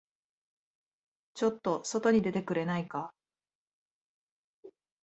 [1.35, 3.13] ちょっと外に出てくれないか。